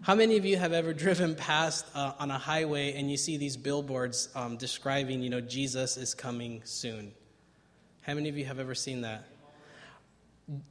[0.00, 3.36] How many of you have ever driven past uh, on a highway and you see
[3.36, 7.12] these billboards um, describing, you know, Jesus is coming soon?
[8.02, 9.24] How many of you have ever seen that?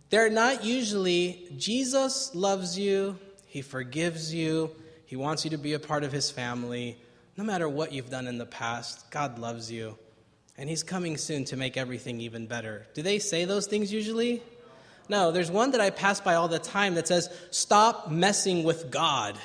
[0.10, 4.72] They're not usually, Jesus loves you, he forgives you,
[5.06, 6.98] he wants you to be a part of his family.
[7.36, 9.98] No matter what you've done in the past, God loves you.
[10.58, 12.88] And he's coming soon to make everything even better.
[12.94, 14.42] Do they say those things usually?
[15.10, 18.92] No, there's one that I pass by all the time that says, Stop messing with
[18.92, 19.38] God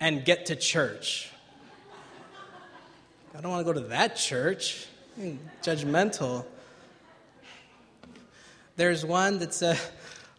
[0.00, 1.30] and get to church.
[3.36, 4.86] I don't want to go to that church.
[5.14, 6.44] Hmm, judgmental.
[8.76, 9.90] There's one that says,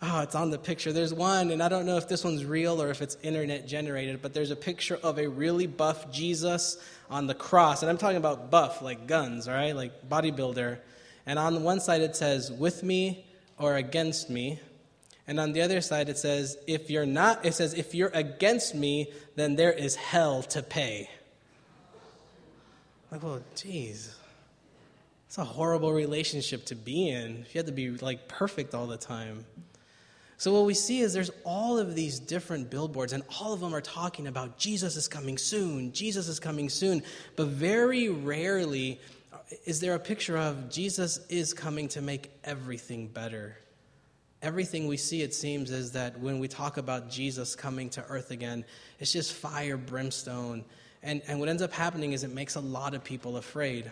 [0.01, 0.91] oh, it's on the picture.
[0.91, 4.21] There's one, and I don't know if this one's real or if it's internet generated,
[4.21, 6.77] but there's a picture of a really buff Jesus
[7.09, 7.81] on the cross.
[7.81, 10.79] And I'm talking about buff, like guns, all right, like bodybuilder.
[11.25, 13.25] And on one side it says, with me
[13.57, 14.59] or against me.
[15.27, 18.75] And on the other side it says, if you're not, it says, if you're against
[18.75, 21.09] me, then there is hell to pay.
[23.11, 24.15] Like, well, geez.
[25.27, 27.45] It's a horrible relationship to be in.
[27.53, 29.45] You have to be like perfect all the time.
[30.37, 33.73] So, what we see is there's all of these different billboards, and all of them
[33.73, 37.01] are talking about Jesus is coming soon, Jesus is coming soon.
[37.35, 38.99] But very rarely
[39.65, 43.57] is there a picture of Jesus is coming to make everything better.
[44.41, 48.31] Everything we see, it seems, is that when we talk about Jesus coming to earth
[48.31, 48.65] again,
[48.99, 50.65] it's just fire, brimstone.
[51.01, 53.91] And, and what ends up happening is it makes a lot of people afraid.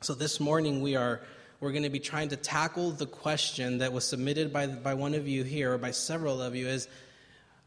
[0.00, 1.20] So this morning we are
[1.60, 5.14] we're going to be trying to tackle the question that was submitted by, by one
[5.14, 6.86] of you here, or by several of you, is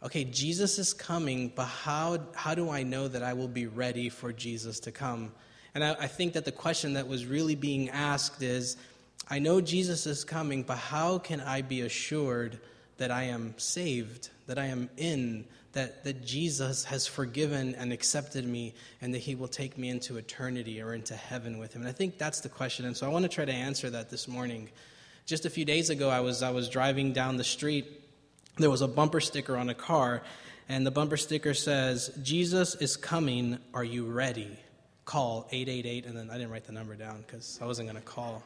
[0.02, 4.08] okay, Jesus is coming, but how, how do I know that I will be ready
[4.08, 5.34] for Jesus to come?
[5.74, 8.78] And I, I think that the question that was really being asked is
[9.30, 12.60] I know Jesus is coming, but how can I be assured
[12.98, 18.46] that I am saved, that I am in that, that Jesus has forgiven and accepted
[18.46, 21.82] me and that he will take me into eternity or into heaven with him.
[21.82, 22.86] And I think that's the question.
[22.86, 24.70] And so I want to try to answer that this morning.
[25.26, 27.86] Just a few days ago, I was, I was driving down the street.
[28.58, 30.24] There was a bumper sticker on a car,
[30.68, 33.58] and the bumper sticker says, Jesus is coming.
[33.74, 34.60] Are you ready?
[35.06, 36.06] Call 888.
[36.06, 38.44] And then I didn't write the number down because I wasn't going to call.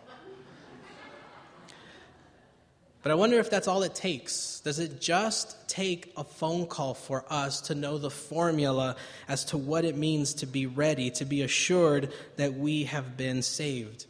[3.05, 4.61] But I wonder if that's all it takes.
[4.61, 8.95] Does it just take a phone call for us to know the formula
[9.27, 13.43] as to what it means to be ready, to be assured that we have been
[13.43, 14.07] saved?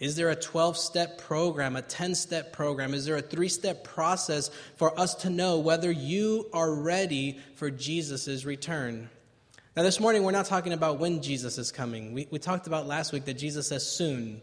[0.00, 2.92] Is there a 12 step program, a 10 step program?
[2.92, 7.70] Is there a three step process for us to know whether you are ready for
[7.70, 9.08] Jesus' return?
[9.76, 12.12] Now, this morning, we're not talking about when Jesus is coming.
[12.12, 14.42] We, we talked about last week that Jesus says soon.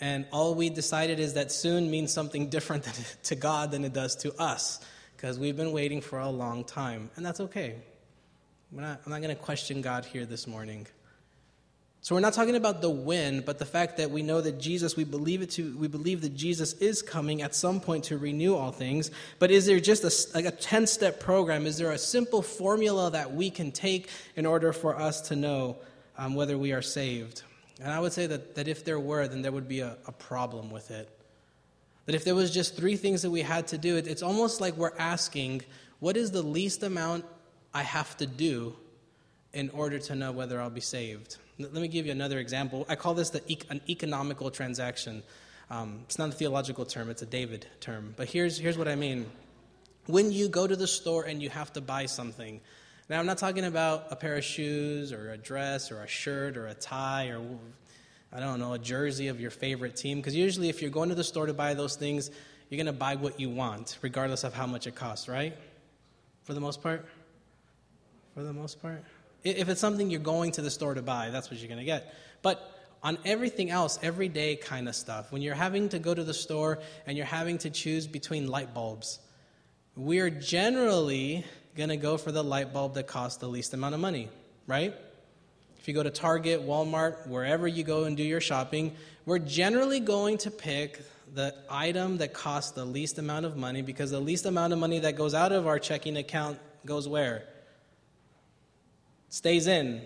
[0.00, 2.84] And all we decided is that soon means something different
[3.24, 4.80] to God than it does to us,
[5.16, 7.10] because we've been waiting for a long time.
[7.14, 7.76] And that's okay.
[8.72, 10.88] Not, I'm not going to question God here this morning.
[12.02, 14.96] So we're not talking about the when, but the fact that we know that Jesus,
[14.96, 18.54] we believe it to, we believe that Jesus is coming at some point to renew
[18.54, 19.10] all things.
[19.38, 21.66] But is there just a, like a 10 step program?
[21.66, 25.76] Is there a simple formula that we can take in order for us to know
[26.16, 27.42] um, whether we are saved?
[27.82, 30.12] And I would say that, that if there were, then there would be a, a
[30.12, 31.08] problem with it.
[32.06, 34.58] That if there was just three things that we had to do, it, it's almost
[34.58, 35.62] like we're asking,
[35.98, 37.26] what is the least amount
[37.74, 38.74] I have to do
[39.52, 41.36] in order to know whether I'll be saved?
[41.58, 42.86] Let me give you another example.
[42.88, 45.22] I call this the, an economical transaction.
[45.70, 48.14] Um, it's not a theological term, it's a David term.
[48.16, 49.26] But here's, here's what I mean.
[50.06, 52.60] When you go to the store and you have to buy something,
[53.10, 56.56] now, I'm not talking about a pair of shoes or a dress or a shirt
[56.56, 57.40] or a tie or,
[58.32, 60.18] I don't know, a jersey of your favorite team.
[60.18, 62.30] Because usually, if you're going to the store to buy those things,
[62.68, 65.56] you're going to buy what you want, regardless of how much it costs, right?
[66.44, 67.04] For the most part?
[68.32, 69.02] For the most part?
[69.42, 71.84] If it's something you're going to the store to buy, that's what you're going to
[71.84, 72.14] get.
[72.42, 72.60] But
[73.02, 76.78] on everything else, everyday kind of stuff, when you're having to go to the store
[77.06, 79.18] and you're having to choose between light bulbs,
[79.96, 81.44] we're generally
[81.76, 84.28] going to go for the light bulb that costs the least amount of money,
[84.66, 84.94] right?
[85.78, 88.94] If you go to Target, Walmart, wherever you go and do your shopping,
[89.24, 91.00] we're generally going to pick
[91.34, 94.98] the item that costs the least amount of money because the least amount of money
[94.98, 97.44] that goes out of our checking account goes where?
[99.30, 100.02] Stays in,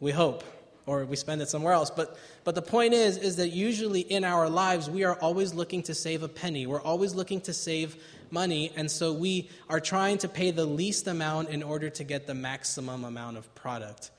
[0.00, 0.44] we hope,
[0.86, 1.90] or we spend it somewhere else.
[1.90, 5.82] But, but the point is, is that usually in our lives, we are always looking
[5.84, 6.66] to save a penny.
[6.66, 7.96] We're always looking to save
[8.30, 12.26] money, and so we are trying to pay the least amount in order to get
[12.26, 14.10] the maximum amount of product.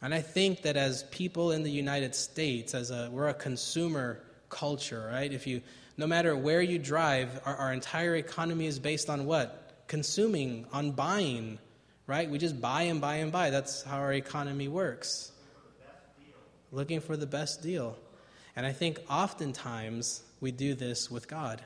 [0.00, 4.20] And I think that as people in the United States, as a, we're a consumer
[4.48, 5.32] culture, right?
[5.32, 5.60] If you,
[5.96, 9.68] no matter where you drive, our, our entire economy is based on what?
[9.88, 11.58] consuming, on buying,
[12.08, 12.28] right?
[12.28, 13.50] We just buy and buy and buy.
[13.50, 15.30] That's how our economy works.
[16.72, 17.96] Looking for the best deal.
[18.56, 21.62] And I think oftentimes we do this with God.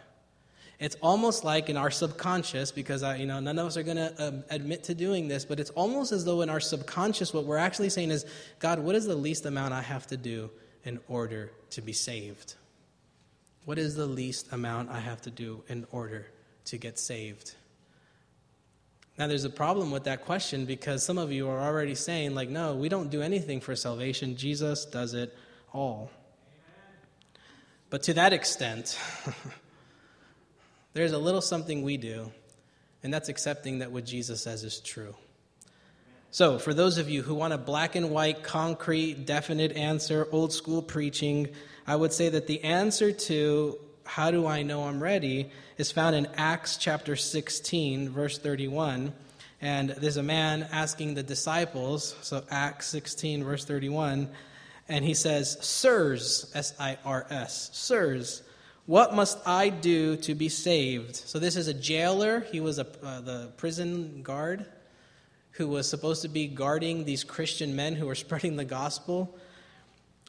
[0.78, 3.98] It's almost like in our subconscious, because I, you know none of us are going
[3.98, 7.44] to um, admit to doing this, but it's almost as though in our subconscious, what
[7.44, 8.26] we're actually saying is,
[8.58, 10.50] God, what is the least amount I have to do
[10.84, 12.56] in order to be saved?
[13.64, 16.26] What is the least amount I have to do in order
[16.64, 17.54] to get saved?
[19.18, 22.48] Now, there's a problem with that question because some of you are already saying, like,
[22.48, 24.36] no, we don't do anything for salvation.
[24.36, 25.36] Jesus does it
[25.72, 26.10] all.
[27.90, 28.98] But to that extent,
[30.94, 32.32] there's a little something we do,
[33.02, 35.14] and that's accepting that what Jesus says is true.
[36.30, 40.54] So, for those of you who want a black and white, concrete, definite answer, old
[40.54, 41.48] school preaching,
[41.86, 43.78] I would say that the answer to
[44.12, 45.48] how do I know I'm ready
[45.78, 49.14] is found in Acts chapter 16, verse 31.
[49.62, 54.28] And there's a man asking the disciples, so Acts 16, verse 31,
[54.86, 58.42] and he says, Sirs, S I R S, Sirs,
[58.84, 61.16] what must I do to be saved?
[61.16, 62.40] So this is a jailer.
[62.40, 64.66] He was a, uh, the prison guard
[65.52, 69.34] who was supposed to be guarding these Christian men who were spreading the gospel.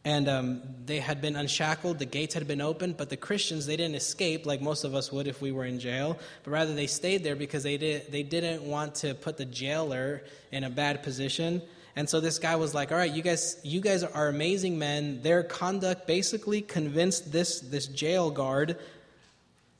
[0.05, 3.77] And um, they had been unshackled, the gates had been opened, but the Christians, they
[3.77, 6.87] didn't escape like most of us would if we were in jail, but rather they
[6.87, 10.21] stayed there because they, did, they didn't want to put the jailer
[10.51, 11.61] in a bad position.
[11.95, 15.21] And so this guy was like, "All right, you guys, you guys are amazing men."
[15.21, 18.79] Their conduct basically convinced this this jail guard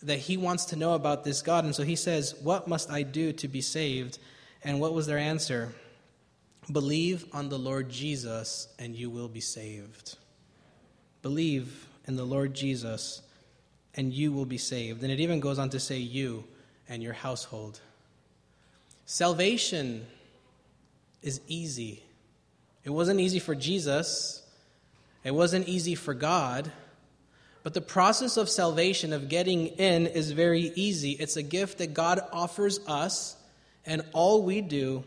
[0.03, 3.01] that he wants to know about this God, and so he says, "What must I
[3.01, 4.19] do to be saved?"
[4.63, 5.73] And what was their answer?
[6.71, 10.17] Believe on the Lord Jesus and you will be saved.
[11.21, 13.21] Believe in the Lord Jesus
[13.95, 15.03] and you will be saved.
[15.03, 16.43] And it even goes on to say, you
[16.87, 17.79] and your household.
[19.05, 20.05] Salvation
[21.21, 22.03] is easy.
[22.83, 24.41] It wasn't easy for Jesus,
[25.23, 26.71] it wasn't easy for God.
[27.63, 31.11] But the process of salvation, of getting in, is very easy.
[31.11, 33.37] It's a gift that God offers us,
[33.85, 35.05] and all we do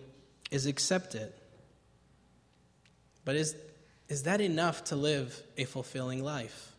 [0.51, 1.35] is accept it.
[3.27, 3.55] But is,
[4.09, 6.73] is that enough to live a fulfilling life?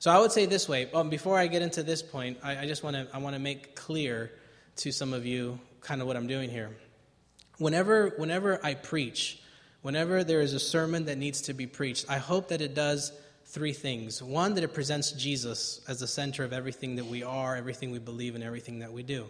[0.00, 0.90] So I would say this way.
[0.92, 3.40] Um, before I get into this point, I, I just want to I want to
[3.40, 4.32] make clear
[4.76, 6.70] to some of you kind of what I'm doing here.
[7.58, 9.40] Whenever whenever I preach,
[9.82, 13.12] whenever there is a sermon that needs to be preached, I hope that it does
[13.46, 14.22] three things.
[14.22, 17.98] One, that it presents Jesus as the center of everything that we are, everything we
[17.98, 19.28] believe, and everything that we do.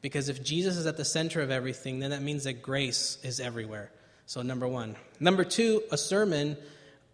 [0.00, 3.40] Because if Jesus is at the center of everything, then that means that grace is
[3.40, 3.90] everywhere.
[4.28, 4.94] So, number one.
[5.20, 6.58] Number two, a sermon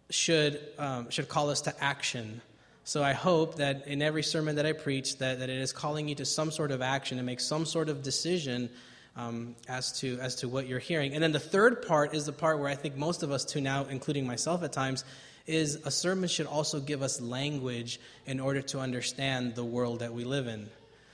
[0.09, 2.41] should, um, should call us to action.
[2.83, 6.09] So I hope that in every sermon that I preach, that, that it is calling
[6.09, 8.69] you to some sort of action and make some sort of decision
[9.15, 11.13] um, as, to, as to what you're hearing.
[11.13, 13.65] And then the third part is the part where I think most of us tune
[13.65, 15.05] out, including myself at times,
[15.47, 20.13] is a sermon should also give us language in order to understand the world that
[20.13, 20.69] we live in.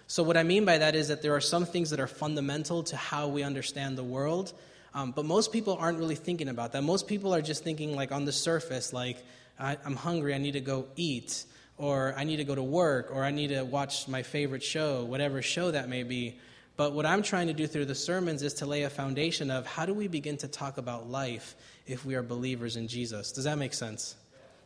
[0.07, 2.81] So, what I mean by that is that there are some things that are fundamental
[2.85, 4.51] to how we understand the world,
[4.93, 6.83] um, but most people aren't really thinking about that.
[6.83, 9.23] Most people are just thinking, like, on the surface, like,
[9.59, 11.45] I, I'm hungry, I need to go eat,
[11.77, 15.03] or I need to go to work, or I need to watch my favorite show,
[15.05, 16.39] whatever show that may be.
[16.77, 19.65] But what I'm trying to do through the sermons is to lay a foundation of
[19.65, 21.55] how do we begin to talk about life
[21.85, 23.31] if we are believers in Jesus.
[23.31, 24.15] Does that make sense?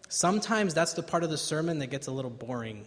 [0.08, 2.86] Sometimes that's the part of the sermon that gets a little boring.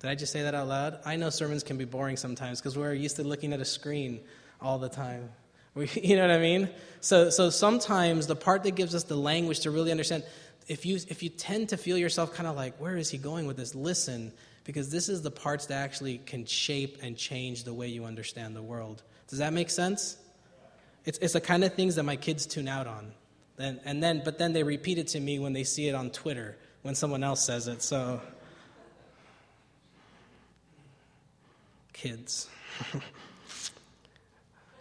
[0.00, 1.00] Did I just say that out loud?
[1.04, 4.20] I know sermons can be boring sometimes because we're used to looking at a screen
[4.60, 5.30] all the time.
[5.94, 6.70] you know what I mean?
[7.00, 10.24] So, so sometimes the part that gives us the language to really understand,
[10.68, 13.46] if you, if you tend to feel yourself kind of like, where is he going
[13.46, 13.74] with this?
[13.74, 14.32] Listen,
[14.64, 18.56] because this is the parts that actually can shape and change the way you understand
[18.56, 19.02] the world.
[19.28, 20.16] Does that make sense?
[21.04, 23.12] It's, it's the kind of things that my kids tune out on.
[23.58, 26.10] And, and then, but then they repeat it to me when they see it on
[26.10, 27.82] Twitter, when someone else says it.
[27.82, 28.20] So,
[31.92, 32.48] kids.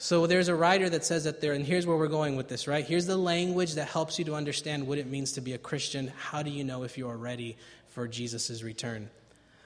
[0.06, 2.68] So there's a writer that says that there, and here's where we're going with this,
[2.68, 2.86] right?
[2.86, 6.14] Here's the language that helps you to understand what it means to be a Christian.
[6.16, 7.58] How do you know if you are ready
[7.88, 9.10] for Jesus' return?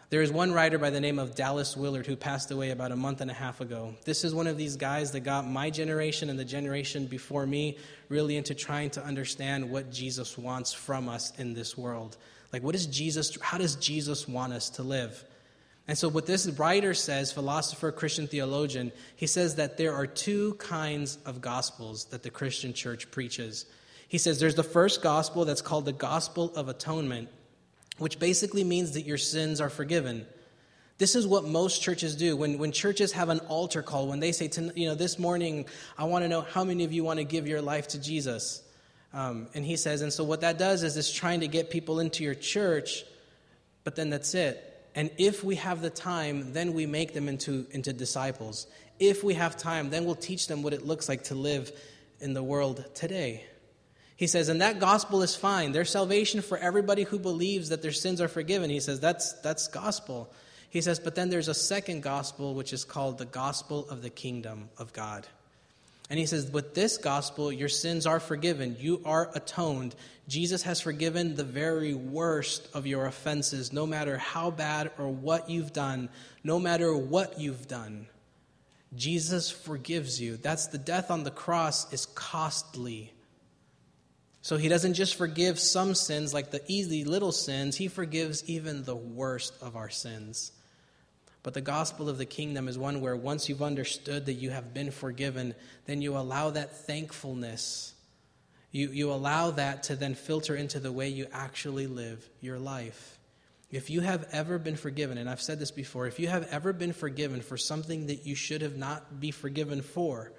[0.09, 2.95] There is one writer by the name of Dallas Willard who passed away about a
[2.95, 3.95] month and a half ago.
[4.05, 7.77] This is one of these guys that got my generation and the generation before me
[8.07, 12.15] really into trying to understand what Jesus wants from us in this world.
[12.53, 15.21] Like, what is Jesus, how does Jesus want us to live?
[15.89, 20.53] And so, what this writer says, philosopher, Christian theologian, he says that there are two
[20.59, 23.65] kinds of gospels that the Christian church preaches.
[24.07, 27.29] He says there's the first gospel that's called the gospel of atonement,
[27.97, 30.27] which basically means that your sins are forgiven.
[30.99, 32.37] This is what most churches do.
[32.37, 35.65] When, when churches have an altar call, when they say, to, you know, this morning,
[35.97, 38.61] I want to know how many of you want to give your life to Jesus.
[39.11, 41.99] Um, and he says, and so what that does is it's trying to get people
[41.99, 43.05] into your church,
[43.83, 44.67] but then that's it.
[44.95, 48.67] And if we have the time, then we make them into, into disciples.
[48.99, 51.71] If we have time, then we'll teach them what it looks like to live
[52.19, 53.45] in the world today.
[54.15, 55.71] He says, and that gospel is fine.
[55.71, 58.69] There's salvation for everybody who believes that their sins are forgiven.
[58.69, 60.33] He says, that's, that's gospel.
[60.69, 64.09] He says, but then there's a second gospel, which is called the gospel of the
[64.09, 65.25] kingdom of God.
[66.09, 68.75] And he says, with this gospel, your sins are forgiven.
[68.79, 69.95] You are atoned.
[70.27, 75.49] Jesus has forgiven the very worst of your offenses, no matter how bad or what
[75.49, 76.09] you've done,
[76.43, 78.07] no matter what you've done.
[78.95, 80.37] Jesus forgives you.
[80.37, 83.13] That's the death on the cross is costly.
[84.41, 88.83] So he doesn't just forgive some sins like the easy little sins, he forgives even
[88.83, 90.53] the worst of our sins.
[91.41, 94.73] But the gospel of the kingdom is one where once you've understood that you have
[94.73, 95.55] been forgiven,
[95.85, 97.93] then you allow that thankfulness.
[98.71, 103.17] You, you allow that to then filter into the way you actually live your life.
[103.71, 106.73] If you have ever been forgiven, and I've said this before, if you have ever
[106.73, 110.31] been forgiven for something that you should have not be forgiven for,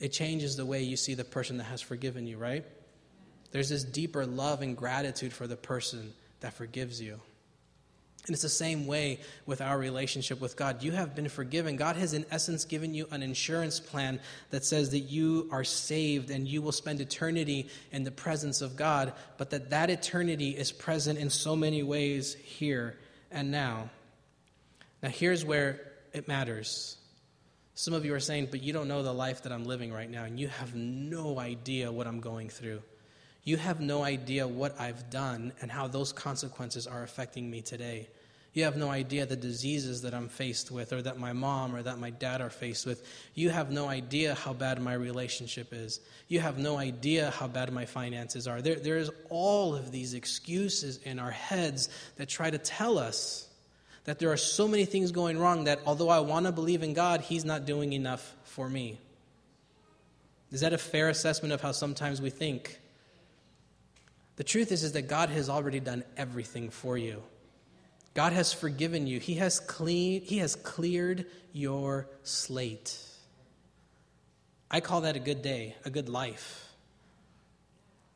[0.00, 2.64] it changes the way you see the person that has forgiven you, right?
[3.52, 7.20] There's this deeper love and gratitude for the person that forgives you.
[8.26, 10.82] And it's the same way with our relationship with God.
[10.84, 11.74] You have been forgiven.
[11.76, 16.30] God has, in essence, given you an insurance plan that says that you are saved
[16.30, 20.70] and you will spend eternity in the presence of God, but that that eternity is
[20.70, 22.96] present in so many ways here
[23.32, 23.90] and now.
[25.02, 25.80] Now, here's where
[26.12, 26.96] it matters.
[27.74, 30.08] Some of you are saying, but you don't know the life that I'm living right
[30.08, 32.82] now, and you have no idea what I'm going through.
[33.44, 38.08] You have no idea what I've done and how those consequences are affecting me today.
[38.52, 41.82] You have no idea the diseases that I'm faced with, or that my mom or
[41.82, 43.02] that my dad are faced with.
[43.34, 46.00] You have no idea how bad my relationship is.
[46.28, 48.60] You have no idea how bad my finances are.
[48.60, 53.48] There, there's all of these excuses in our heads that try to tell us
[54.04, 56.92] that there are so many things going wrong that although I want to believe in
[56.92, 58.98] God, He's not doing enough for me.
[60.50, 62.78] Is that a fair assessment of how sometimes we think?
[64.36, 67.22] The truth is, is that God has already done everything for you.
[68.14, 69.20] God has forgiven you.
[69.20, 72.98] He has clean, he has cleared your slate.
[74.70, 76.72] I call that a good day, a good life.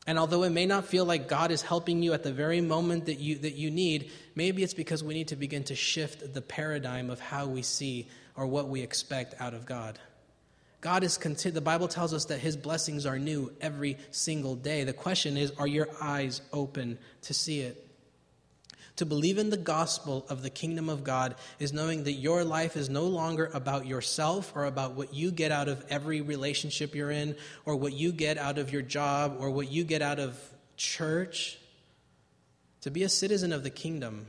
[0.07, 3.07] And although it may not feel like God is helping you at the very moment
[3.07, 6.41] that you, that you need, maybe it's because we need to begin to shift the
[6.41, 9.99] paradigm of how we see or what we expect out of God.
[10.81, 11.55] God is content.
[11.55, 14.85] The Bible tells us that his blessings are new every single day.
[14.85, 17.83] The question is are your eyes open to see it?
[18.97, 22.77] To believe in the gospel of the kingdom of God is knowing that your life
[22.77, 27.11] is no longer about yourself or about what you get out of every relationship you're
[27.11, 30.39] in or what you get out of your job or what you get out of
[30.79, 31.59] church.
[32.83, 34.27] To be a citizen of the kingdom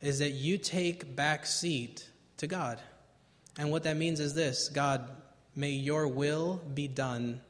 [0.00, 2.08] is that you take back seat
[2.38, 2.80] to God.
[3.58, 5.10] And what that means is this God,
[5.54, 7.40] may your will be done,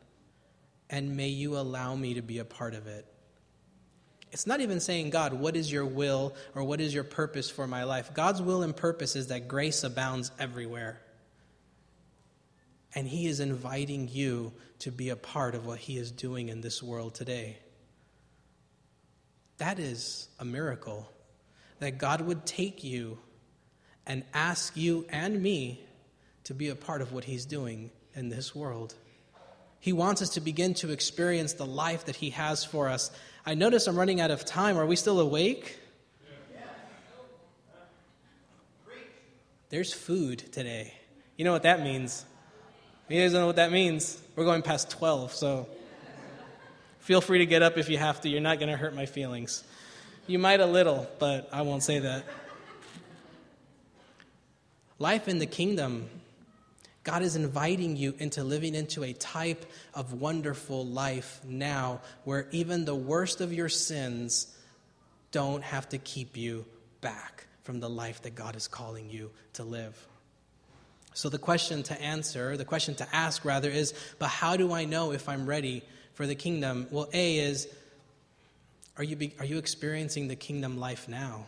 [0.88, 3.06] and may you allow me to be a part of it.
[4.32, 7.66] It's not even saying, God, what is your will or what is your purpose for
[7.66, 8.12] my life?
[8.12, 11.00] God's will and purpose is that grace abounds everywhere.
[12.94, 16.60] And He is inviting you to be a part of what He is doing in
[16.60, 17.58] this world today.
[19.58, 21.10] That is a miracle.
[21.80, 23.18] That God would take you
[24.06, 25.84] and ask you and me
[26.48, 28.94] to be a part of what He's doing in this world.
[29.80, 33.10] He wants us to begin to experience the life that He has for us.
[33.44, 34.78] I notice I'm running out of time.
[34.78, 35.78] Are we still awake?
[39.68, 40.94] There's food today.
[41.36, 42.24] You know what that means?
[43.10, 44.18] You guys don't know what that means?
[44.34, 45.68] We're going past 12, so
[47.00, 48.28] feel free to get up if you have to.
[48.30, 49.64] You're not going to hurt my feelings.
[50.26, 52.24] You might a little, but I won't say that.
[54.98, 56.08] Life in the kingdom
[57.08, 62.84] God is inviting you into living into a type of wonderful life now where even
[62.84, 64.54] the worst of your sins
[65.32, 66.66] don't have to keep you
[67.00, 69.96] back from the life that God is calling you to live.
[71.14, 74.84] So, the question to answer, the question to ask rather, is but how do I
[74.84, 75.80] know if I'm ready
[76.12, 76.88] for the kingdom?
[76.90, 77.68] Well, A is
[78.98, 81.46] are you, are you experiencing the kingdom life now?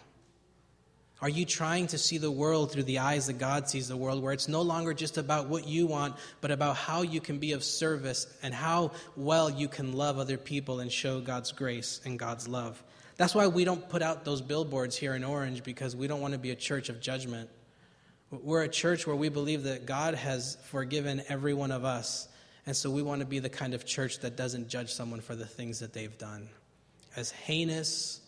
[1.23, 4.23] Are you trying to see the world through the eyes that God sees the world,
[4.23, 7.53] where it's no longer just about what you want, but about how you can be
[7.53, 12.19] of service and how well you can love other people and show God's grace and
[12.19, 12.83] God's love?
[13.19, 16.33] That's why we don't put out those billboards here in Orange because we don't want
[16.33, 17.51] to be a church of judgment.
[18.31, 22.29] We're a church where we believe that God has forgiven every one of us.
[22.65, 25.35] And so we want to be the kind of church that doesn't judge someone for
[25.35, 26.49] the things that they've done.
[27.15, 28.23] As heinous,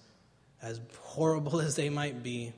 [0.61, 2.53] as horrible as they might be,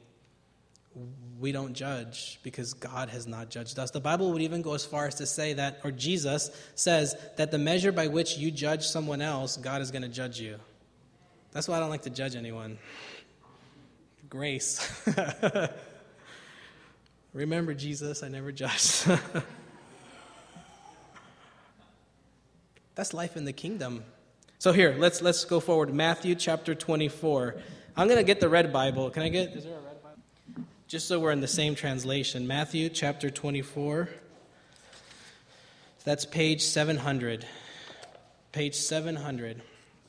[1.39, 3.91] we don't judge because God has not judged us.
[3.91, 7.51] The Bible would even go as far as to say that, or Jesus says that
[7.51, 10.59] the measure by which you judge someone else, God is going to judge you.
[11.53, 12.79] That's why I don't like to judge anyone.
[14.29, 14.91] Grace.
[17.33, 19.07] Remember, Jesus, I never judged.
[22.95, 24.05] That's life in the kingdom.
[24.59, 25.93] So here, let's let's go forward.
[25.93, 27.57] Matthew chapter 24.
[27.97, 29.11] I'm going to get the red Bible.
[29.11, 29.94] Can I get Is there a red?
[30.95, 32.47] Just so we're in the same translation.
[32.47, 34.09] Matthew chapter 24.
[36.05, 37.45] That's page 700.
[38.53, 39.61] Page 700.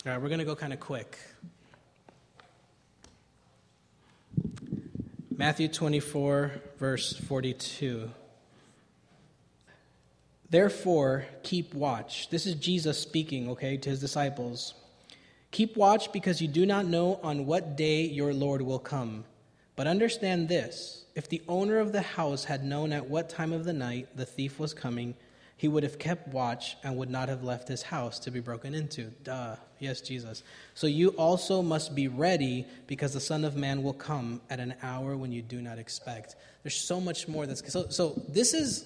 [0.05, 1.17] All right, we're going to go kind of quick.
[5.35, 8.11] Matthew 24, verse 42.
[10.51, 12.29] Therefore, keep watch.
[12.29, 14.75] This is Jesus speaking, okay, to his disciples.
[15.49, 19.25] Keep watch because you do not know on what day your Lord will come.
[19.75, 23.63] But understand this if the owner of the house had known at what time of
[23.63, 25.15] the night the thief was coming,
[25.57, 28.73] he would have kept watch and would not have left his house to be broken
[28.73, 29.03] into.
[29.23, 29.55] Duh.
[29.79, 30.43] Yes, Jesus.
[30.73, 34.75] So you also must be ready because the Son of Man will come at an
[34.81, 36.35] hour when you do not expect.
[36.63, 37.71] There's so much more that's.
[37.71, 38.85] So, so this is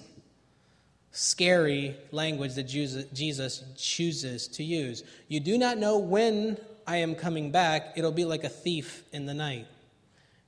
[1.12, 5.02] scary language that Jesus chooses to use.
[5.28, 6.56] You do not know when
[6.86, 9.66] I am coming back, it'll be like a thief in the night.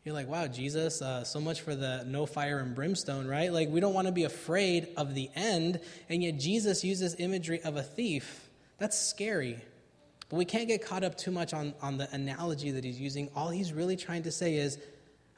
[0.05, 3.53] You're like, wow, Jesus, uh, so much for the no fire and brimstone, right?
[3.53, 5.79] Like, we don't want to be afraid of the end,
[6.09, 8.49] and yet Jesus uses imagery of a thief.
[8.79, 9.61] That's scary.
[10.29, 13.31] But we can't get caught up too much on, on the analogy that he's using.
[13.37, 14.79] All he's really trying to say is,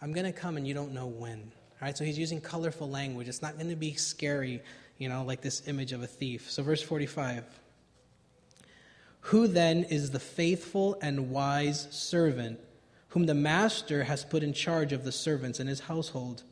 [0.00, 1.40] I'm going to come and you don't know when.
[1.40, 3.28] All right, so he's using colorful language.
[3.28, 4.62] It's not going to be scary,
[4.96, 6.50] you know, like this image of a thief.
[6.50, 7.44] So, verse 45
[9.20, 12.60] Who then is the faithful and wise servant?
[13.14, 16.42] Whom the master has put in charge of the servants in his household,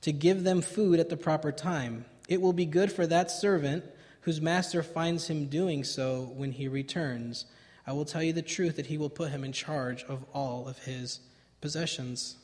[0.00, 2.04] to give them food at the proper time.
[2.28, 3.84] It will be good for that servant
[4.22, 7.46] whose master finds him doing so when he returns.
[7.86, 10.66] I will tell you the truth that he will put him in charge of all
[10.66, 11.20] of his
[11.60, 12.38] possessions.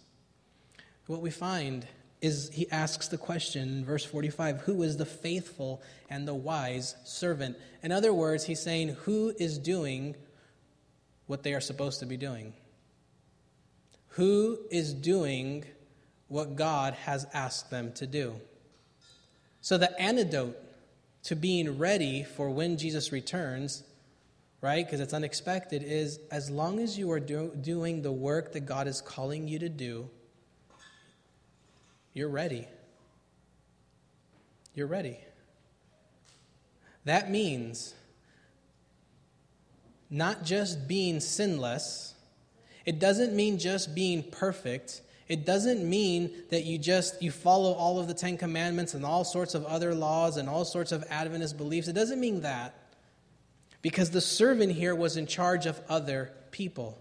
[1.08, 1.88] What we find
[2.20, 6.94] is he asks the question in verse 45 who is the faithful and the wise
[7.04, 7.58] servant?
[7.82, 10.14] In other words, he's saying who is doing
[11.26, 12.52] what they are supposed to be doing?
[14.20, 15.64] Who is doing
[16.28, 18.35] what God has asked them to do.
[19.62, 20.59] So, the antidote
[21.22, 23.83] to being ready for when Jesus returns,
[24.61, 28.66] right, because it's unexpected, is as long as you are do- doing the work that
[28.66, 30.11] God is calling you to do,
[32.12, 32.68] you're ready.
[34.74, 35.16] You're ready.
[37.06, 37.94] That means
[40.11, 42.16] not just being sinless
[42.90, 45.00] it doesn't mean just being perfect.
[45.29, 49.22] It doesn't mean that you just you follow all of the 10 commandments and all
[49.22, 51.87] sorts of other laws and all sorts of Adventist beliefs.
[51.87, 52.74] It doesn't mean that.
[53.81, 56.98] Because the servant here was in charge of other people.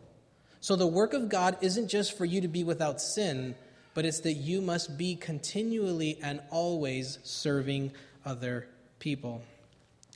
[0.62, 3.56] So the work of God isn't just for you to be without sin,
[3.95, 8.67] but it's that you must be continually and always serving other
[8.99, 9.41] people.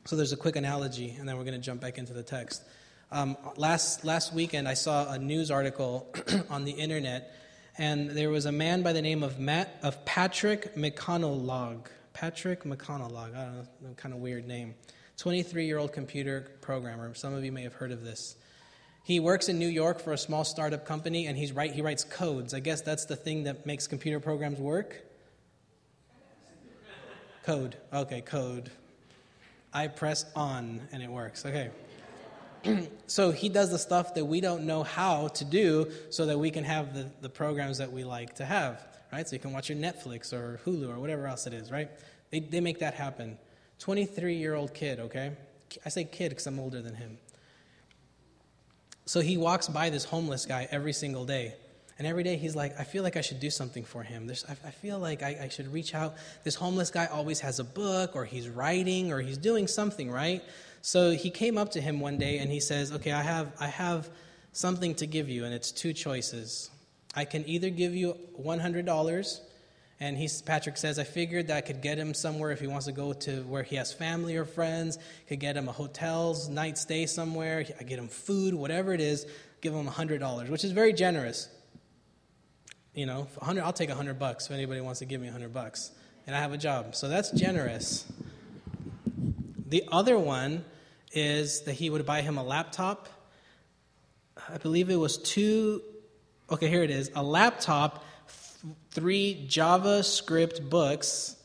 [0.05, 2.61] So there's a quick analogy, and then we're going to jump back into the text.
[3.13, 6.11] Um, last, last weekend, I saw a news article
[6.49, 7.31] on the internet,
[7.77, 11.85] and there was a man by the name of, Matt, of Patrick McConlogue.
[12.13, 14.73] Patrick McConlogue, I don't know, kind of weird name.
[15.17, 17.13] 23 year old computer programmer.
[17.13, 18.35] Some of you may have heard of this.
[19.03, 22.03] He works in New York for a small startup company, and he's write, he writes
[22.03, 22.55] codes.
[22.55, 25.03] I guess that's the thing that makes computer programs work.
[27.43, 27.75] Code.
[27.93, 28.71] Okay, code.
[29.71, 31.45] I press on, and it works.
[31.45, 31.69] Okay.
[33.07, 36.49] so he does the stuff that we don't know how to do so that we
[36.51, 39.27] can have the, the programs that we like to have, right?
[39.27, 41.89] So you can watch your Netflix or Hulu or whatever else it is, right?
[42.29, 43.37] They, they make that happen.
[43.79, 45.33] 23 year old kid, okay?
[45.85, 47.17] I say kid because I'm older than him.
[49.05, 51.55] So he walks by this homeless guy every single day.
[51.99, 54.25] And every day he's like, I feel like I should do something for him.
[54.25, 56.15] There's, I, I feel like I, I should reach out.
[56.43, 60.41] This homeless guy always has a book, or he's writing, or he's doing something, right?
[60.85, 63.67] So he came up to him one day and he says, Okay, I have, I
[63.67, 64.09] have
[64.51, 66.69] something to give you, and it's two choices.
[67.15, 69.39] I can either give you $100,
[70.01, 72.87] and he's, Patrick says, I figured that I could get him somewhere if he wants
[72.87, 76.77] to go to where he has family or friends, could get him a hotel's night
[76.77, 79.25] stay somewhere, I get him food, whatever it is.
[79.61, 81.47] give them $100, which is very generous.
[82.93, 85.91] You know, 100, I'll take 100 bucks if anybody wants to give me 100 bucks.
[86.27, 86.93] And I have a job.
[86.93, 88.05] So that's generous.
[89.65, 90.65] The other one
[91.13, 93.07] is that he would buy him a laptop.
[94.49, 95.81] I believe it was two,
[96.49, 98.03] okay, here it is a laptop,
[98.91, 101.35] three JavaScript books.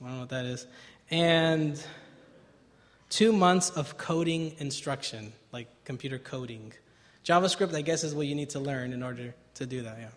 [0.00, 0.66] I don't know what that is.
[1.10, 1.82] And
[3.08, 6.72] two months of coding instruction, like computer coding.
[7.24, 10.08] JavaScript, I guess, is what you need to learn in order to do that, yeah.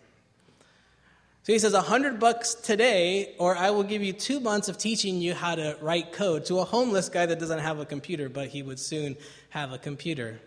[1.44, 4.78] So he says, a hundred bucks today, or I will give you two months of
[4.78, 8.30] teaching you how to write code to a homeless guy that doesn't have a computer,
[8.30, 9.18] but he would soon
[9.50, 10.40] have a computer.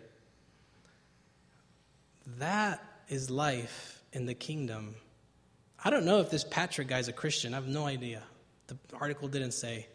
[2.39, 4.95] That is life in the kingdom.
[5.85, 7.53] I don't know if this Patrick guy's a Christian.
[7.53, 8.23] I have no idea.
[8.67, 9.87] The article didn't say.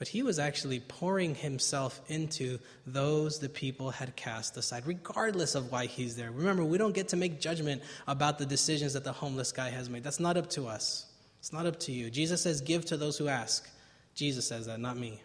[0.00, 5.70] But he was actually pouring himself into those the people had cast aside, regardless of
[5.70, 6.30] why he's there.
[6.30, 9.90] Remember, we don't get to make judgment about the decisions that the homeless guy has
[9.90, 10.02] made.
[10.02, 11.04] That's not up to us.
[11.38, 12.08] It's not up to you.
[12.08, 13.68] Jesus says, Give to those who ask.
[14.14, 15.20] Jesus says that, not me.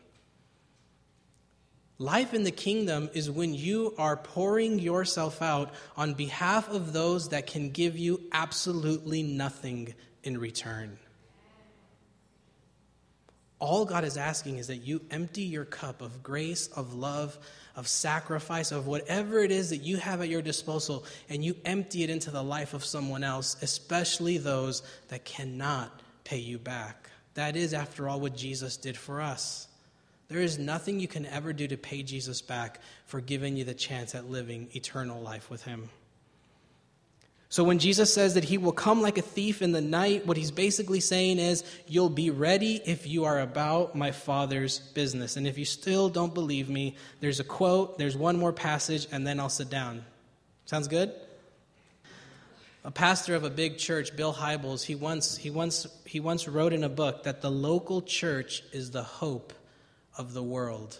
[1.97, 7.29] Life in the kingdom is when you are pouring yourself out on behalf of those
[7.29, 10.97] that can give you absolutely nothing in return.
[13.59, 17.37] All God is asking is that you empty your cup of grace, of love,
[17.75, 22.03] of sacrifice, of whatever it is that you have at your disposal, and you empty
[22.03, 27.09] it into the life of someone else, especially those that cannot pay you back.
[27.35, 29.67] That is, after all, what Jesus did for us.
[30.27, 33.73] There is nothing you can ever do to pay Jesus back for giving you the
[33.73, 35.89] chance at living eternal life with Him.
[37.49, 40.35] So when Jesus says that he will come like a thief in the night, what
[40.35, 45.37] he's basically saying is, You'll be ready if you are about my Father's business.
[45.37, 49.25] And if you still don't believe me, there's a quote, there's one more passage, and
[49.25, 50.03] then I'll sit down.
[50.65, 51.13] Sounds good?
[52.83, 56.71] A pastor of a big church, Bill Hybels, he once, he, once, he once wrote
[56.71, 59.53] in a book that the local church is the hope
[60.17, 60.99] of the world.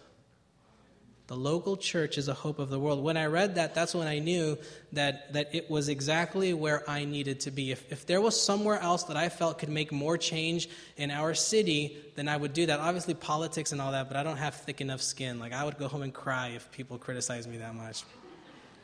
[1.28, 3.04] The local church is a hope of the world.
[3.04, 4.60] When I read that, that's when I knew
[4.94, 7.72] that, that it was exactly where I needed to be.
[7.72, 11.34] If, if there was somewhere else that I felt could make more change in our
[11.34, 12.80] city, then I would do that.
[12.80, 15.40] Obviously, politics and all that, but I don't have thick enough skin.
[15.40, 18.04] Like, I would go home and cry if people criticize me that much.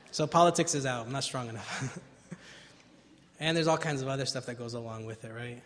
[0.10, 1.06] So, politics is out.
[1.06, 2.00] I'm not strong enough.
[3.40, 5.62] and there's all kinds of other stuff that goes along with it, right?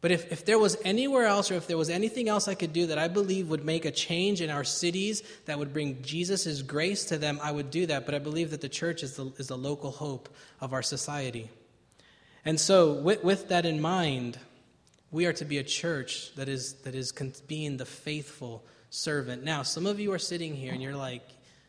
[0.00, 2.72] But if, if there was anywhere else or if there was anything else I could
[2.72, 6.62] do that I believe would make a change in our cities that would bring Jesus'
[6.62, 8.06] grace to them, I would do that.
[8.06, 10.28] But I believe that the church is the, is the local hope
[10.60, 11.50] of our society.
[12.44, 14.38] And so, with, with that in mind,
[15.10, 17.12] we are to be a church that is, that is
[17.46, 19.42] being the faithful servant.
[19.42, 21.22] Now, some of you are sitting here and you're like,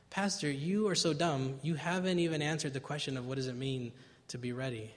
[0.10, 1.60] Pastor, you are so dumb.
[1.62, 3.92] You haven't even answered the question of what does it mean
[4.30, 4.92] to be ready.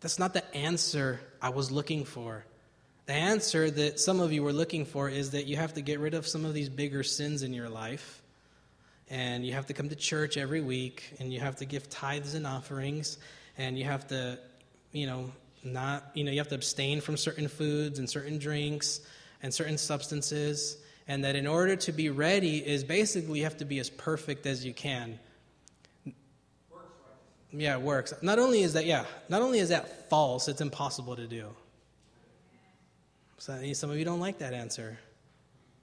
[0.00, 2.44] That's not the answer I was looking for.
[3.06, 5.98] The answer that some of you were looking for is that you have to get
[5.98, 8.22] rid of some of these bigger sins in your life.
[9.10, 12.34] And you have to come to church every week, and you have to give tithes
[12.34, 13.16] and offerings,
[13.56, 14.38] and you have to,
[14.92, 15.32] you know,
[15.64, 19.00] not, you know, you have to abstain from certain foods and certain drinks
[19.42, 20.76] and certain substances.
[21.08, 24.46] And that in order to be ready is basically you have to be as perfect
[24.46, 25.18] as you can.
[27.50, 28.12] Yeah, it works.
[28.20, 31.48] Not only is that, yeah, not only is that false, it's impossible to do.
[33.38, 34.98] So some of you don't like that answer.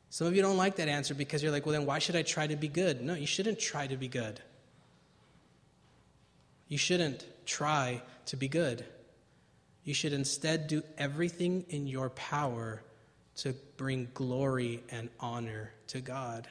[0.10, 2.22] Some of you don't like that answer because you're like, well, then why should I
[2.22, 3.02] try to be good?
[3.02, 4.40] No, you shouldn't try to be good.
[6.68, 8.86] You shouldn't try to be good.
[9.84, 12.82] You should instead do everything in your power
[13.38, 16.48] to bring glory and honor to God.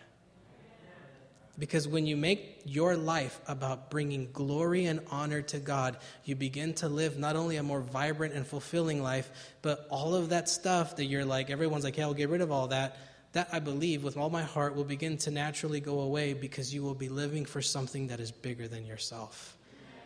[1.59, 6.75] Because when you make your life about bringing glory and honor to God, you begin
[6.75, 9.31] to live not only a more vibrant and fulfilling life,
[9.63, 12.51] but all of that stuff that you're like, everyone's like, hey, I'll get rid of
[12.51, 12.97] all that.
[13.35, 16.83] That I believe with all my heart will begin to naturally go away because you
[16.83, 19.57] will be living for something that is bigger than yourself.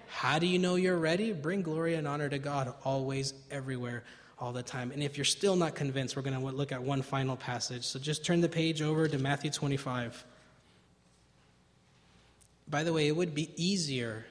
[0.09, 1.33] How do you know you're ready?
[1.33, 4.05] Bring glory and honor to God always, everywhere,
[4.39, 4.91] all the time.
[4.91, 7.85] And if you're still not convinced, we're going to look at one final passage.
[7.85, 10.25] So just turn the page over to Matthew 25.
[12.71, 14.25] By the way, it would be easier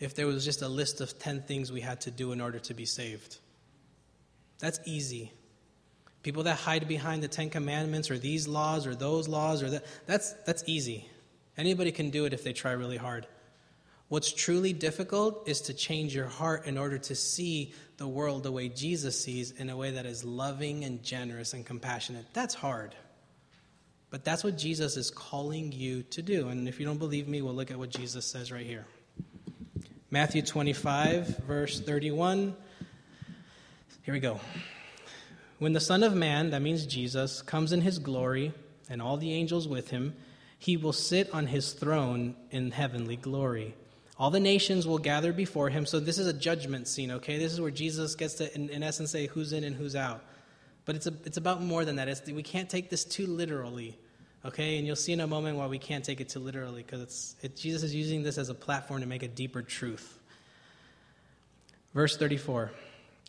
[0.00, 2.58] if there was just a list of 10 things we had to do in order
[2.60, 3.38] to be saved.
[4.58, 5.32] That's easy.
[6.22, 9.86] People that hide behind the Ten Commandments or these laws or those laws or that,
[10.06, 11.08] that's, that's easy.
[11.56, 13.26] Anybody can do it if they try really hard.
[14.08, 18.52] What's truly difficult is to change your heart in order to see the world the
[18.52, 22.24] way Jesus sees in a way that is loving and generous and compassionate.
[22.32, 22.94] That's hard.
[24.10, 26.48] But that's what Jesus is calling you to do.
[26.48, 28.86] And if you don't believe me, we'll look at what Jesus says right here.
[30.10, 32.56] Matthew 25, verse 31.
[34.02, 34.40] Here we go.
[35.58, 38.54] When the Son of Man, that means Jesus, comes in his glory
[38.88, 40.14] and all the angels with him,
[40.58, 43.74] he will sit on his throne in heavenly glory.
[44.18, 45.84] All the nations will gather before him.
[45.84, 47.38] So this is a judgment scene, okay?
[47.38, 50.24] This is where Jesus gets to, in, in essence, say who's in and who's out.
[50.88, 52.08] But it's, a, it's about more than that.
[52.08, 53.98] It's, we can't take this too literally,
[54.42, 54.78] okay?
[54.78, 57.56] And you'll see in a moment why we can't take it too literally, because it,
[57.56, 60.18] Jesus is using this as a platform to make a deeper truth.
[61.92, 62.70] Verse 34.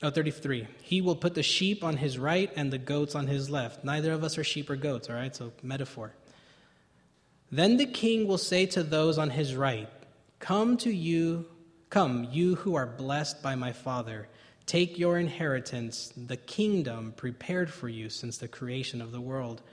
[0.02, 0.70] Oh, 33.
[0.84, 3.84] He will put the sheep on his right and the goats on his left.
[3.84, 5.36] Neither of us are sheep or goats, all right?
[5.36, 6.14] So, metaphor.
[7.52, 9.90] Then the king will say to those on his right,
[10.40, 11.46] Come to you,
[11.90, 14.30] come, you who are blessed by my Father.
[14.70, 19.64] Take your inheritance, the kingdom prepared for you since the creation of the world.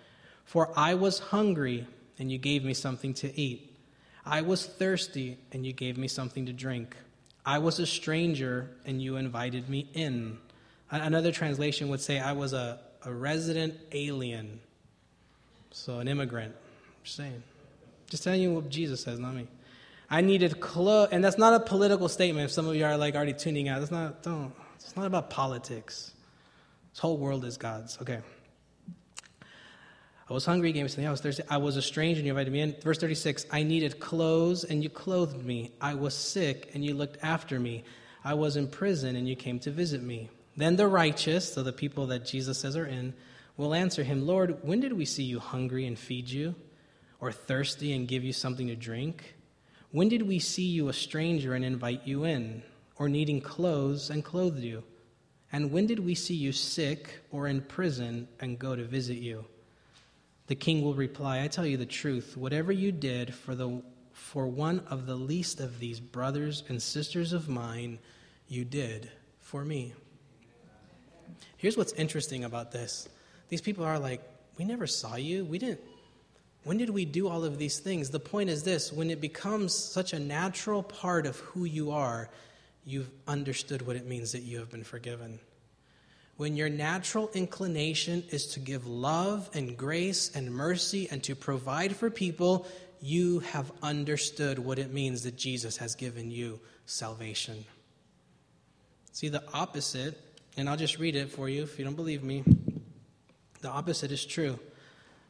[0.46, 1.86] For I was hungry,
[2.18, 3.76] and you gave me something to eat.
[4.24, 6.96] I was thirsty, and you gave me something to drink.
[7.44, 10.38] I was a stranger, and you invited me in.
[10.90, 14.60] Another translation would say, I was a, a resident alien.
[15.72, 16.54] So, an immigrant.
[16.56, 17.42] I'm just saying.
[18.08, 19.46] Just telling you what Jesus says, not me.
[20.08, 22.46] I needed clothes, and that's not a political statement.
[22.46, 24.22] If some of you are like already tuning out, that's not.
[24.22, 24.54] Don't.
[24.76, 26.12] It's not about politics.
[26.92, 27.98] This whole world is God's.
[28.00, 28.20] Okay.
[30.28, 31.06] I was hungry, you gave me something.
[31.06, 31.44] I was thirsty.
[31.48, 32.76] I was a stranger, and you invited me in.
[32.82, 35.72] Verse 36 I needed clothes, and you clothed me.
[35.80, 37.84] I was sick, and you looked after me.
[38.24, 40.30] I was in prison, and you came to visit me.
[40.56, 43.14] Then the righteous, so the people that Jesus says are in,
[43.56, 46.54] will answer him Lord, when did we see you hungry and feed you,
[47.20, 49.36] or thirsty and give you something to drink?
[49.92, 52.62] When did we see you a stranger and invite you in,
[52.98, 54.82] or needing clothes and clothed you?
[55.52, 59.44] And when did we see you sick or in prison and go to visit you?
[60.48, 63.82] The king will reply, I tell you the truth, whatever you did for, the,
[64.12, 67.98] for one of the least of these brothers and sisters of mine,
[68.48, 69.94] you did for me.
[71.56, 73.08] Here's what's interesting about this
[73.48, 74.22] these people are like,
[74.58, 75.44] We never saw you.
[75.44, 75.80] We didn't
[76.66, 78.10] when did we do all of these things?
[78.10, 82.28] The point is this when it becomes such a natural part of who you are,
[82.86, 85.40] you've understood what it means that you have been forgiven.
[86.36, 91.96] When your natural inclination is to give love and grace and mercy and to provide
[91.96, 92.66] for people,
[93.00, 97.64] you have understood what it means that Jesus has given you salvation.
[99.12, 100.20] See, the opposite,
[100.56, 102.44] and I'll just read it for you if you don't believe me.
[103.62, 104.58] The opposite is true.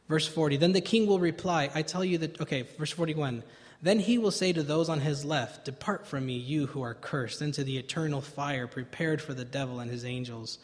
[0.09, 3.43] Verse 40 Then the king will reply, I tell you that, okay, verse 41.
[3.81, 6.95] Then he will say to those on his left, Depart from me, you who are
[6.95, 10.57] cursed, into the eternal fire prepared for the devil and his angels.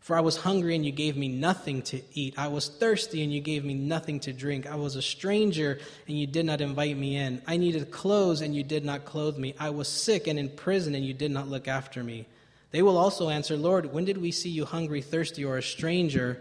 [0.00, 2.34] For I was hungry, and you gave me nothing to eat.
[2.38, 4.66] I was thirsty, and you gave me nothing to drink.
[4.66, 7.42] I was a stranger, and you did not invite me in.
[7.46, 9.54] I needed clothes, and you did not clothe me.
[9.58, 12.26] I was sick and in prison, and you did not look after me.
[12.70, 16.40] They will also answer, Lord, when did we see you hungry, thirsty, or a stranger?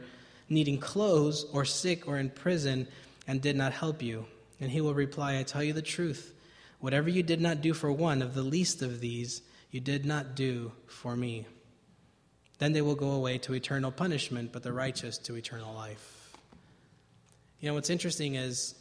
[0.50, 2.88] needing clothes, or sick, or in prison,
[3.28, 4.26] and did not help you?
[4.60, 6.34] And he will reply, I tell you the truth.
[6.80, 9.41] Whatever you did not do for one of the least of these,
[9.72, 11.45] you did not do for me.
[12.58, 16.38] Then they will go away to eternal punishment, but the righteous to eternal life.
[17.60, 18.76] You know, what's interesting is,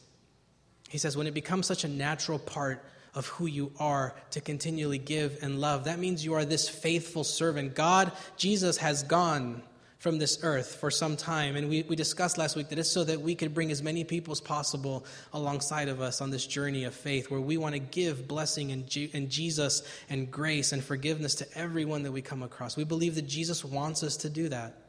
[0.88, 4.98] he says, when it becomes such a natural part of who you are to continually
[4.98, 7.74] give and love, that means you are this faithful servant.
[7.74, 9.62] God, Jesus, has gone
[9.98, 11.56] from this earth for some time.
[11.56, 14.04] And we, we discussed last week that it's so that we could bring as many
[14.04, 17.80] people as possible alongside of us on this journey of faith where we want to
[17.80, 22.76] give blessing and, and Jesus and grace and forgiveness to everyone that we come across.
[22.76, 24.87] We believe that Jesus wants us to do that.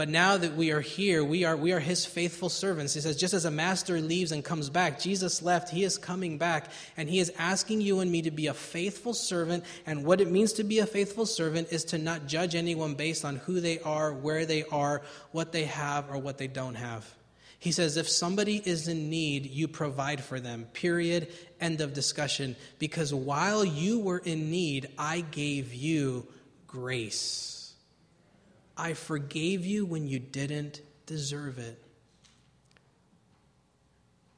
[0.00, 2.94] But now that we are here, we are, we are his faithful servants.
[2.94, 6.38] He says, just as a master leaves and comes back, Jesus left, he is coming
[6.38, 9.62] back, and he is asking you and me to be a faithful servant.
[9.84, 13.26] And what it means to be a faithful servant is to not judge anyone based
[13.26, 17.06] on who they are, where they are, what they have, or what they don't have.
[17.58, 20.64] He says, if somebody is in need, you provide for them.
[20.72, 21.28] Period.
[21.60, 22.56] End of discussion.
[22.78, 26.26] Because while you were in need, I gave you
[26.66, 27.58] grace.
[28.80, 31.78] I forgave you when you didn't deserve it.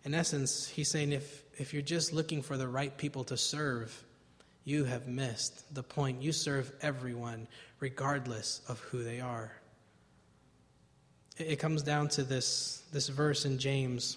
[0.05, 4.02] In essence, he's saying if, if you're just looking for the right people to serve,
[4.64, 6.22] you have missed the point.
[6.22, 7.46] You serve everyone,
[7.78, 9.52] regardless of who they are.
[11.38, 14.16] It comes down to this, this verse in James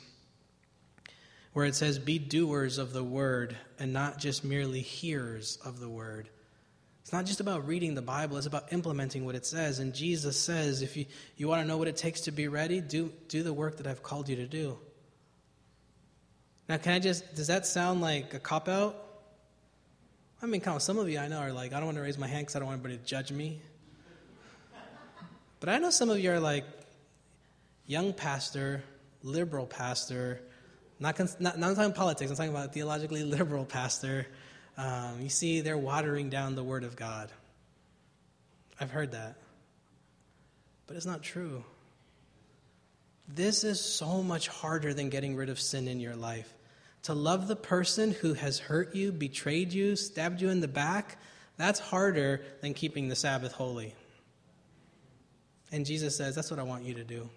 [1.54, 5.88] where it says, Be doers of the word and not just merely hearers of the
[5.88, 6.30] word.
[7.16, 9.80] Not just about reading the Bible, it's about implementing what it says.
[9.80, 11.06] And Jesus says, if you,
[11.38, 13.88] you want to know what it takes to be ready, do, do the work that
[13.88, 14.78] I've called you to do.
[16.68, 19.02] Now, can I just, does that sound like a cop out?
[20.42, 22.04] I mean, come on, some of you I know are like, I don't want to
[22.04, 23.62] raise my hand because I don't want anybody to judge me.
[25.62, 26.66] But I know some of you are like,
[27.86, 28.84] young pastor,
[29.24, 30.42] liberal pastor,
[31.00, 34.28] not, not, not talking politics, I'm talking about theologically liberal pastor.
[34.78, 37.30] Um, you see, they're watering down the Word of God.
[38.80, 39.36] I've heard that.
[40.88, 41.64] But it's not true.
[43.28, 46.54] This is so much harder than getting rid of sin in your life.
[47.04, 51.18] To love the person who has hurt you, betrayed you, stabbed you in the back,
[51.58, 53.94] that's harder than keeping the Sabbath holy.
[55.72, 57.30] And Jesus says, That's what I want you to do.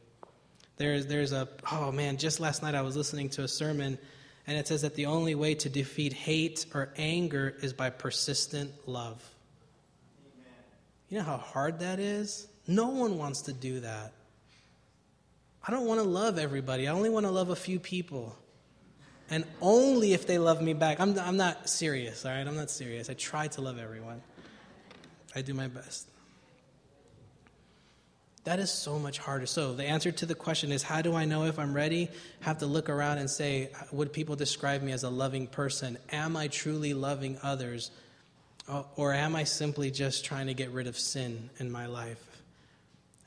[0.77, 3.98] There's, there's a, oh man, just last night I was listening to a sermon,
[4.49, 8.73] and it says that the only way to defeat hate or anger is by persistent
[8.89, 9.23] love.
[10.25, 10.53] Amen.
[11.11, 12.49] You know how hard that is?
[12.67, 14.13] No one wants to do that.
[15.67, 18.35] I don't want to love everybody, I only want to love a few people.
[19.31, 21.01] And only if they love me back.
[21.01, 22.47] I'm, I'm not serious, all right?
[22.47, 23.11] I'm not serious.
[23.11, 24.23] I try to love everyone,
[25.37, 26.09] I do my best.
[28.49, 29.45] That is so much harder.
[29.45, 32.09] So, the answer to the question is how do I know if I'm ready?
[32.41, 35.99] have to look around and say, would people describe me as a loving person?
[36.13, 37.91] Am I truly loving others?
[38.97, 42.25] Or am I simply just trying to get rid of sin in my life?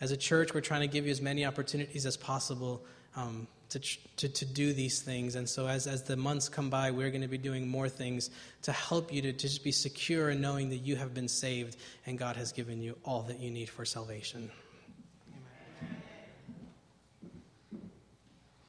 [0.02, 2.84] As a church, we're trying to give you as many opportunities as possible
[3.16, 3.80] um, to,
[4.18, 5.36] to, to do these things.
[5.36, 8.32] And so, as, as the months come by, we're going to be doing more things
[8.64, 11.78] to help you to, to just be secure in knowing that you have been saved
[12.08, 14.50] and God has given you all that you need for salvation.